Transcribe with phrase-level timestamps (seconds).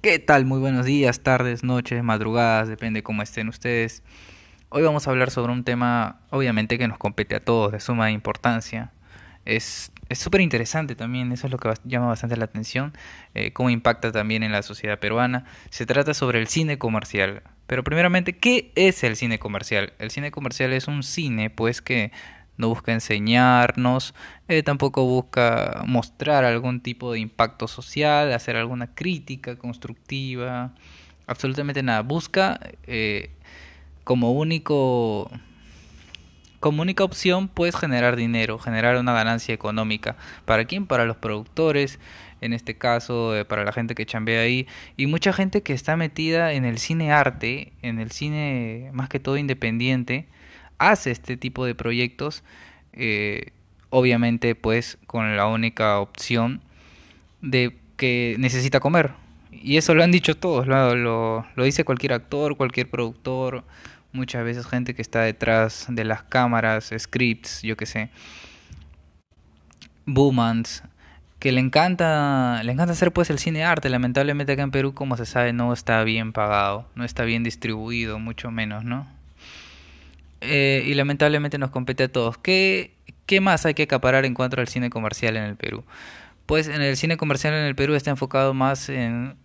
[0.00, 0.44] ¿Qué tal?
[0.44, 4.04] Muy buenos días, tardes, noches, madrugadas, depende cómo estén ustedes.
[4.68, 8.12] Hoy vamos a hablar sobre un tema, obviamente, que nos compete a todos, de suma
[8.12, 8.92] importancia.
[9.44, 12.92] Es súper interesante también, eso es lo que llama bastante la atención,
[13.34, 15.46] eh, cómo impacta también en la sociedad peruana.
[15.70, 17.42] Se trata sobre el cine comercial.
[17.66, 19.94] Pero primeramente, ¿qué es el cine comercial?
[19.98, 22.12] El cine comercial es un cine, pues, que
[22.58, 24.14] no busca enseñarnos,
[24.48, 30.74] eh, tampoco busca mostrar algún tipo de impacto social, hacer alguna crítica constructiva,
[31.26, 32.02] absolutamente nada.
[32.02, 33.30] Busca eh,
[34.04, 35.30] como único
[36.60, 40.16] como única opción pues generar dinero, generar una ganancia económica.
[40.44, 40.86] ¿Para quién?
[40.86, 42.00] Para los productores,
[42.40, 45.96] en este caso eh, para la gente que chambea ahí y mucha gente que está
[45.96, 50.26] metida en el cine arte, en el cine más que todo independiente
[50.78, 52.42] hace este tipo de proyectos,
[52.92, 53.52] eh,
[53.90, 56.60] obviamente pues con la única opción
[57.40, 59.12] de que necesita comer.
[59.50, 63.64] Y eso lo han dicho todos, lo, lo, dice cualquier actor, cualquier productor,
[64.12, 68.10] muchas veces gente que está detrás de las cámaras, scripts, yo que sé,
[70.06, 70.84] boomans,
[71.38, 73.88] que le encanta, le encanta hacer pues el cine arte.
[73.88, 78.18] Lamentablemente acá en Perú, como se sabe, no está bien pagado, no está bien distribuido,
[78.18, 79.17] mucho menos, ¿no?
[80.40, 82.38] Eh, y lamentablemente nos compete a todos.
[82.38, 85.84] ¿Qué, ¿Qué más hay que acaparar en cuanto al cine comercial en el Perú?
[86.46, 89.36] Pues en el cine comercial en el Perú está enfocado más en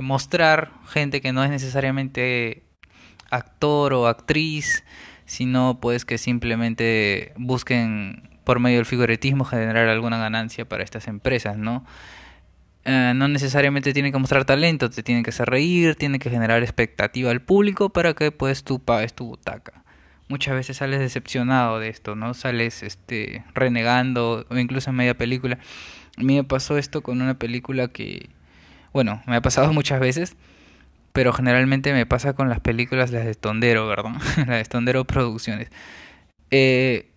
[0.00, 2.62] mostrar gente que no es necesariamente
[3.30, 4.84] actor o actriz,
[5.24, 11.56] sino pues que simplemente busquen por medio del figuritismo generar alguna ganancia para estas empresas,
[11.56, 11.84] ¿no?
[12.84, 16.62] Eh, no necesariamente tienen que mostrar talento, te tienen que hacer reír, tienen que generar
[16.62, 19.84] expectativa al público para que pues tú pagues tu butaca
[20.32, 22.32] muchas veces sales decepcionado de esto, ¿no?
[22.32, 25.58] Sales este renegando o incluso en media película.
[26.16, 28.30] A mí me pasó esto con una película que
[28.92, 30.36] bueno, me ha pasado muchas veces,
[31.12, 34.12] pero generalmente me pasa con las películas las de Tondero, ¿verdad?
[34.36, 35.70] las de Tondero Producciones.
[36.50, 37.10] Eh,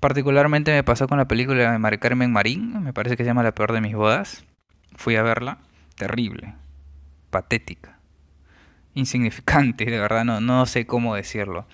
[0.00, 3.42] particularmente me pasó con la película de Mari Carmen Marín, me parece que se llama
[3.42, 4.44] La peor de mis bodas.
[4.96, 5.58] Fui a verla,
[5.96, 6.54] terrible,
[7.30, 7.98] patética,
[8.94, 11.66] insignificante, de verdad, no, no sé cómo decirlo.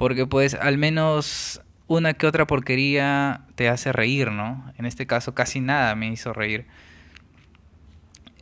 [0.00, 4.72] Porque pues al menos una que otra porquería te hace reír, ¿no?
[4.78, 6.64] En este caso casi nada me hizo reír.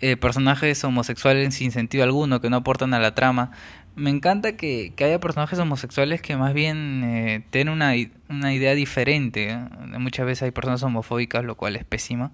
[0.00, 3.50] Eh, personajes homosexuales sin sentido alguno que no aportan a la trama.
[3.96, 7.92] Me encanta que, haya personajes homosexuales que más bien eh, tienen una,
[8.28, 9.50] una, idea diferente.
[9.50, 9.58] ¿eh?
[9.98, 12.30] Muchas veces hay personas homofóbicas, lo cual es pésimo.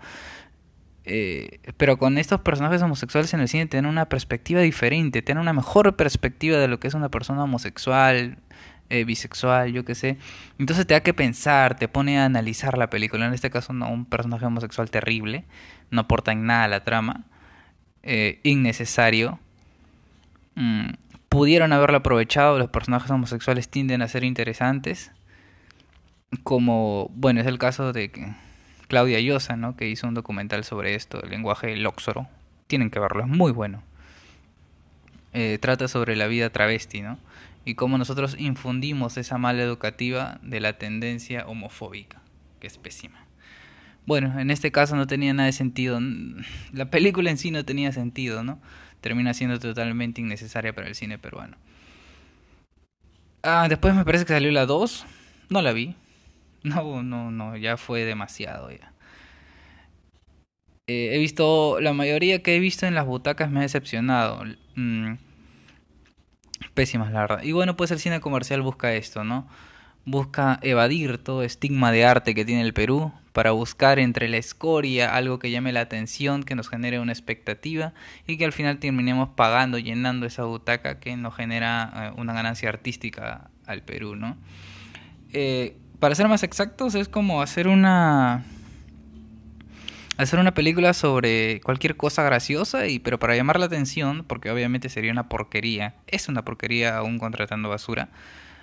[1.79, 5.97] pero con estos personajes homosexuales en el cine tienen una perspectiva diferente, tienen una mejor
[5.97, 8.37] perspectiva de lo que es una persona homosexual,
[8.95, 10.19] eh, bisexual, yo qué sé.
[10.59, 13.27] Entonces te da que pensar, te pone a analizar la película.
[13.27, 15.45] En este caso, no, un personaje homosexual terrible,
[15.91, 17.25] no aporta en nada a la trama,
[18.05, 19.41] eh, innecesario.
[20.55, 20.91] Mm,
[21.29, 25.11] pudieron haberlo aprovechado, los personajes homosexuales tienden a ser interesantes.
[26.45, 28.13] Como, bueno, es el caso de
[28.87, 29.77] Claudia Llosa, ¿no?
[29.77, 32.29] Que hizo un documental sobre esto, el lenguaje lóxoro.
[32.69, 33.83] Tienen que verlo, es muy bueno.
[35.33, 37.19] Eh, trata sobre la vida travesti, ¿no?
[37.65, 42.21] Y cómo nosotros infundimos esa mala educativa de la tendencia homofóbica,
[42.61, 43.25] que es pésima.
[44.07, 45.99] Bueno, en este caso no tenía nada de sentido.
[46.73, 48.61] La película en sí no tenía sentido, ¿no?
[49.01, 51.57] Termina siendo totalmente innecesaria para el cine peruano.
[53.43, 55.07] Ah, después me parece que salió la 2.
[55.51, 55.95] No la vi.
[56.63, 58.95] No, no, no, ya fue demasiado ya.
[60.87, 64.45] Eh, he visto, la mayoría que he visto en las butacas me ha decepcionado.
[64.77, 65.15] Mm,
[66.75, 67.43] pésimas, la verdad.
[67.43, 69.47] Y bueno, pues el cine comercial busca esto, ¿no?
[70.05, 75.15] Busca evadir todo estigma de arte que tiene el Perú para buscar entre la escoria
[75.17, 77.95] algo que llame la atención, que nos genere una expectativa
[78.27, 82.69] y que al final terminemos pagando, llenando esa butaca que nos genera eh, una ganancia
[82.69, 84.37] artística al Perú, ¿no?
[85.33, 88.45] Eh, para ser más exactos, es como hacer una
[90.17, 94.89] hacer una película sobre cualquier cosa graciosa y pero para llamar la atención porque obviamente
[94.89, 98.09] sería una porquería es una porquería aún contratando basura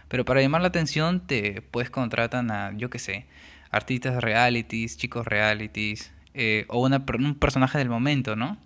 [0.08, 3.26] pero para llamar la atención te pues contratan a yo qué sé
[3.70, 8.58] artistas realities chicos realities eh, o un personaje del momento no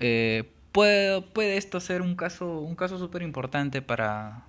[0.00, 4.44] eh, puede, puede esto ser un caso un caso súper importante para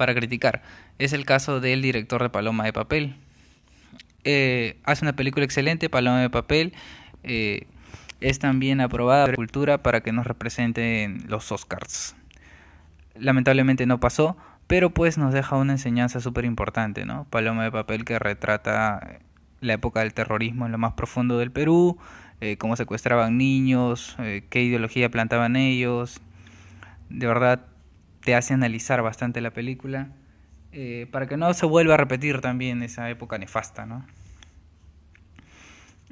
[0.00, 0.62] para criticar.
[0.98, 3.16] Es el caso del director de Paloma de Papel
[4.24, 6.72] eh, hace una película excelente, Paloma de Papel.
[7.22, 7.66] Eh,
[8.20, 12.14] es también aprobada por Cultura para que nos represente en los Oscars.
[13.14, 14.36] Lamentablemente no pasó,
[14.66, 17.24] pero pues nos deja una enseñanza súper importante, ¿no?
[17.30, 19.20] Paloma de Papel que retrata
[19.60, 21.98] la época del terrorismo en lo más profundo del Perú,
[22.40, 26.20] eh, cómo secuestraban niños, eh, qué ideología plantaban ellos.
[27.08, 27.66] De verdad
[28.22, 30.08] te hace analizar bastante la película
[30.72, 34.06] eh, para que no se vuelva a repetir también esa época nefasta, ¿no?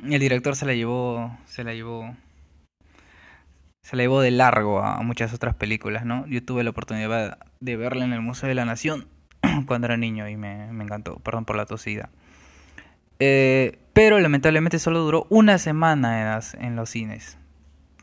[0.03, 2.15] El director se la llevó, se la llevó,
[3.83, 6.27] se la llevó de largo a muchas otras películas, ¿no?
[6.27, 9.09] Yo tuve la oportunidad de verla en el Museo de la Nación
[9.67, 12.11] cuando era niño y me, encantó, perdón por la tosida.
[13.21, 17.37] Eh, pero lamentablemente solo duró una semana en, los cines.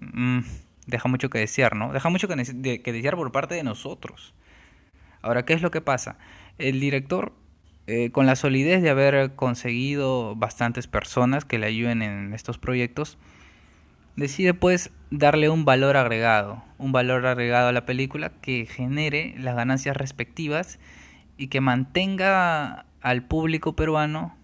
[0.02, 0.40] Mm,
[0.88, 1.94] deja mucho que desear, ¿no?
[1.94, 4.34] Deja mucho que, que desear por parte de nosotros.
[5.22, 6.18] Ahora, ¿qué es lo que pasa?
[6.58, 7.34] El director,
[7.88, 13.18] eh, con la solidez de haber conseguido bastantes personas que le ayuden en estos proyectos,
[14.16, 19.56] decide pues darle un valor agregado, un valor agregado a la película que genere las
[19.56, 20.80] ganancias respectivas
[21.38, 24.36] y que mantenga al público peruano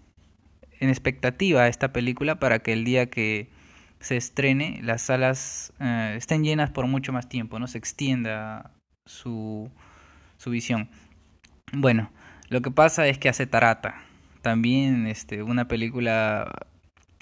[0.78, 3.48] en expectativa a esta película para que el día que
[4.00, 8.72] se estrene las salas eh, estén llenas por mucho más tiempo, no se extienda
[9.06, 9.70] su,
[10.36, 10.88] su visión.
[11.72, 12.10] Bueno,
[12.48, 13.96] lo que pasa es que hace Tarata,
[14.42, 16.66] también este, una película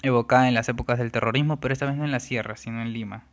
[0.03, 2.93] evocada en las épocas del terrorismo, pero esta vez no en la sierra, sino en
[2.93, 3.23] Lima.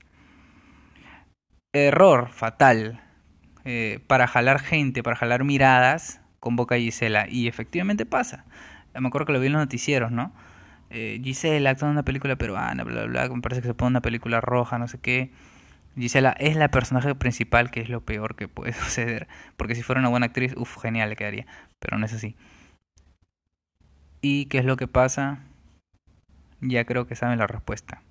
[1.73, 3.01] Error fatal
[3.65, 7.27] eh, para jalar gente, para jalar miradas, convoca a Gisela.
[7.29, 8.45] Y efectivamente pasa
[9.01, 10.33] me acuerdo que lo vi en los noticieros, ¿no?
[10.91, 13.91] Eh, Gisela actúa en una película peruana, bla, bla, bla, me parece que se pone
[13.91, 15.31] una película roja, no sé qué.
[15.99, 19.29] Gisela es la personaje principal, que es lo peor que puede suceder.
[19.57, 21.47] Porque si fuera una buena actriz, uff, genial le quedaría.
[21.79, 22.37] Pero no es así.
[24.21, 25.41] ¿Y qué es lo que pasa?
[26.61, 28.03] Ya creo que saben la respuesta.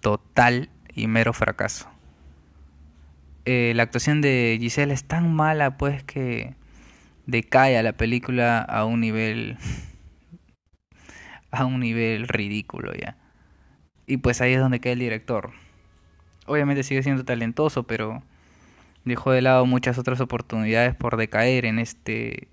[0.00, 1.90] Total y mero fracaso.
[3.44, 6.54] Eh, la actuación de Gisela es tan mala, pues, que
[7.26, 9.58] decae a la película a un nivel
[11.50, 13.16] a un nivel ridículo ya.
[14.06, 15.52] Y pues ahí es donde cae el director.
[16.46, 18.22] Obviamente sigue siendo talentoso, pero
[19.04, 22.48] dejó de lado muchas otras oportunidades por decaer en este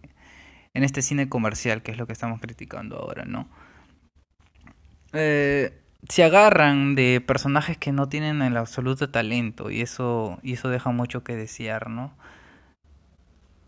[0.74, 3.48] en este cine comercial, que es lo que estamos criticando ahora, ¿no?
[5.13, 5.80] Eh,
[6.10, 10.92] se agarran de personajes que no tienen el absoluto talento y eso y eso deja
[10.92, 12.13] mucho que desear, ¿no?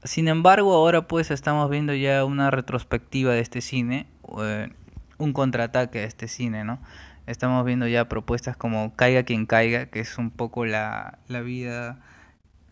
[0.04, 4.08] Sin embargo, ahora pues estamos viendo ya una retrospectiva de este cine,
[4.42, 4.70] eh,
[5.18, 6.80] un contraataque de este cine, ¿no?
[7.28, 12.00] Estamos viendo ya propuestas como Caiga quien caiga, que es un poco la, la vida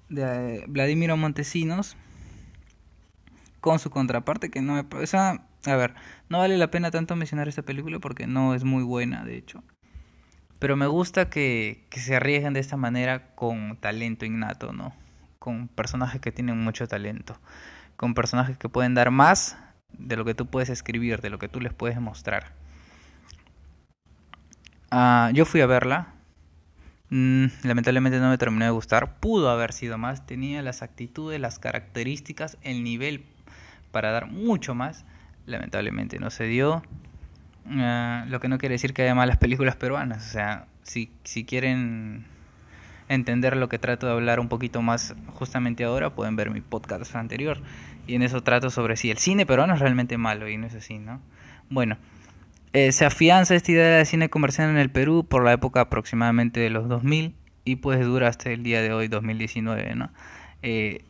[0.09, 1.97] de eh, Vladimiro Montesinos,
[3.61, 4.85] con su contraparte, que no me...
[5.65, 5.95] A ver,
[6.27, 9.63] no vale la pena tanto mencionar esta película porque no es muy buena, de hecho.
[10.59, 14.93] Pero me gusta que, que se arriesguen de esta manera con talento innato, ¿no?
[15.43, 17.37] con personajes que tienen mucho talento,
[17.97, 19.57] con personajes que pueden dar más
[19.91, 22.53] de lo que tú puedes escribir, de lo que tú les puedes mostrar.
[24.95, 26.13] Ah, yo fui a verla,
[27.09, 31.57] mm, lamentablemente no me terminó de gustar, pudo haber sido más, tenía las actitudes, las
[31.57, 33.25] características, el nivel
[33.91, 35.03] para dar mucho más,
[35.47, 36.83] lamentablemente no se dio.
[37.71, 41.43] Ah, lo que no quiere decir que haya malas películas peruanas, o sea, si, si
[41.43, 42.25] quieren
[43.09, 47.15] entender lo que trato de hablar un poquito más justamente ahora, pueden ver mi podcast
[47.15, 47.57] anterior.
[48.05, 50.75] Y en eso trato sobre si el cine peruano es realmente malo y no es
[50.75, 51.19] así, ¿no?
[51.71, 51.97] Bueno,
[52.73, 56.59] eh, se afianza esta idea de cine comercial en el Perú por la época aproximadamente
[56.59, 57.35] de los 2000
[57.65, 60.11] y pues dura hasta el día de hoy, 2019, ¿no?
[60.61, 61.03] Eh,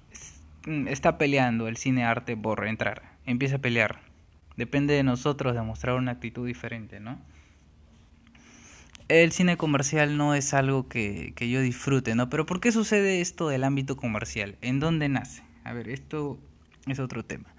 [0.87, 3.99] está peleando el cine arte por entrar, empieza a pelear.
[4.55, 7.19] Depende de nosotros demostrar una actitud diferente, ¿no?
[9.21, 12.29] el cine comercial no es algo que, yo disfrute, ¿no?
[12.29, 14.55] Pero ¿por qué sucede esto del ámbito comercial?
[14.61, 15.43] ¿En dónde nace?
[15.63, 16.39] A ver, esto
[16.87, 17.53] es otro tema.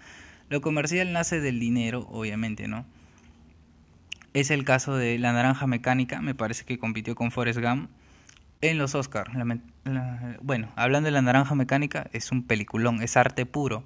[0.48, 2.86] Lo comercial nace del dinero, obviamente, ¿no?
[4.34, 7.88] Es el caso de La Naranja Mecánica, me parece que compitió con Forrest Gump
[8.60, 9.30] en los Oscars.
[10.42, 13.84] bueno, hablando de La Naranja Mecánica, es un peliculón, es arte puro,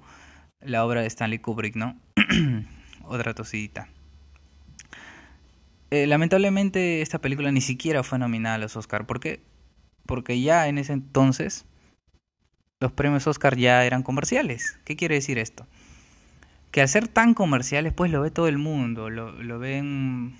[0.59, 1.95] la obra de Stanley Kubrick, ¿no?
[3.03, 3.89] Otra tosidita.
[5.91, 9.05] Eh, lamentablemente esta película ni siquiera fue nominada a los Oscar.
[9.05, 9.41] ¿Por qué?
[10.07, 11.65] Porque ya en ese entonces
[12.79, 14.79] los premios Oscar ya eran comerciales.
[14.83, 15.67] ¿Qué quiere decir esto?
[16.71, 20.35] Que al ser tan comerciales, pues lo ve todo el mundo, lo, lo ven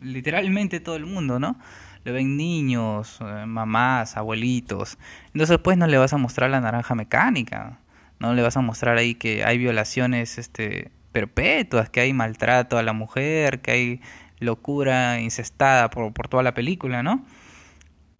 [0.00, 1.58] literalmente todo el mundo, ¿no?
[2.04, 4.98] Lo ven niños, eh, mamás, abuelitos.
[5.32, 7.80] Entonces, pues no le vas a mostrar la naranja mecánica.
[8.20, 12.82] No le vas a mostrar ahí que hay violaciones este, perpetuas, que hay maltrato a
[12.82, 14.00] la mujer, que hay
[14.38, 17.24] locura incestada por, por toda la película, ¿no?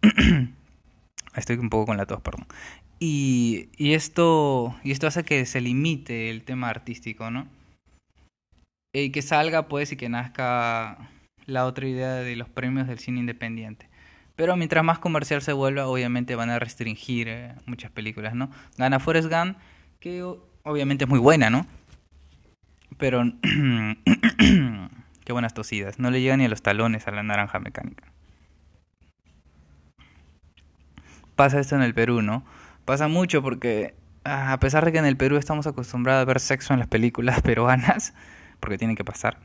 [1.37, 2.45] Estoy un poco con la tos, perdón.
[2.99, 7.47] Y, y, esto, y esto hace que se limite el tema artístico, ¿no?
[8.93, 10.97] Y que salga, pues, y que nazca
[11.45, 13.87] la otra idea de los premios del cine independiente.
[14.35, 18.49] Pero mientras más comercial se vuelva, obviamente van a restringir eh, muchas películas, ¿no?
[18.77, 19.57] Gana Forrest Gump,
[19.99, 20.23] que
[20.63, 21.65] obviamente es muy buena, ¿no?
[22.97, 23.23] Pero...
[25.27, 25.99] qué buenas tosidas.
[25.99, 28.05] No le llega ni a los talones a la naranja mecánica.
[31.37, 32.43] Pasa esto en el Perú, ¿no?
[32.83, 36.39] Pasa mucho porque ah, a pesar de que en el Perú estamos acostumbrados a ver
[36.39, 38.15] sexo en las películas peruanas,
[38.59, 39.37] porque tiene que pasar,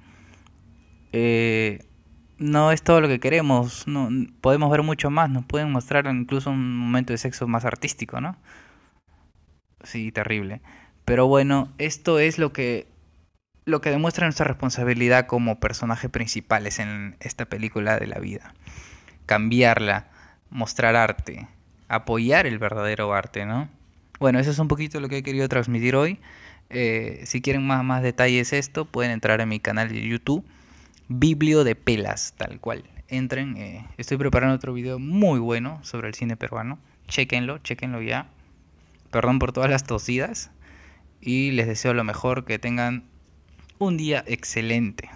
[1.12, 1.84] eh,
[2.38, 4.08] no es todo lo que queremos, no,
[4.40, 8.36] podemos ver mucho más, nos pueden mostrar incluso un momento de sexo más artístico, ¿no?
[9.84, 10.62] Sí, terrible.
[11.04, 12.86] Pero bueno, esto es lo que
[13.66, 18.54] lo que demuestra nuestra responsabilidad como personajes principales en esta película de la vida.
[19.26, 20.08] Cambiarla,
[20.48, 21.48] mostrar arte,
[21.92, 23.68] apoyar el verdadero arte, ¿no?
[24.18, 26.18] Bueno, eso es un poquito lo que he querido transmitir hoy.
[26.70, 30.44] Eh, si quieren más, más detalles esto, pueden entrar a mi canal de YouTube
[31.08, 32.84] Biblio de Pelas, tal cual.
[33.08, 36.78] Entren, eh, estoy preparando otro video muy bueno sobre el cine peruano.
[37.08, 38.28] Chequenlo, chequenlo ya.
[39.10, 40.50] Perdón por todas las tosidas.
[41.20, 43.04] Y les deseo lo mejor, que tengan
[43.78, 45.10] un día excelente.